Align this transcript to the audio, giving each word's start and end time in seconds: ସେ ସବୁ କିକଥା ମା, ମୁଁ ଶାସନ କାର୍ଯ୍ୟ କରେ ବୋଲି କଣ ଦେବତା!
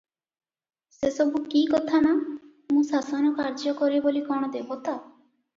ସେ 0.93 1.11
ସବୁ 1.17 1.41
କିକଥା 1.51 1.99
ମା, 2.07 2.13
ମୁଁ 2.77 2.81
ଶାସନ 2.93 3.33
କାର୍ଯ୍ୟ 3.41 3.75
କରେ 3.83 4.01
ବୋଲି 4.07 4.25
କଣ 4.31 4.51
ଦେବତା! 4.57 4.99